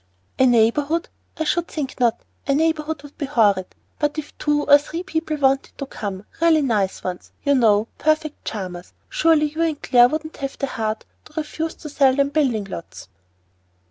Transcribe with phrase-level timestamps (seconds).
[0.39, 1.09] "A neighborhood!
[1.37, 2.21] I should think not!
[2.47, 3.67] A neighborhood would be horrid.
[3.99, 8.43] But if two or three people wanted to come, really nice ones, you know, perfect
[8.43, 12.63] charmers, surely you and Clare wouldn't have the heart to refuse to sell them building
[12.63, 13.09] lots?"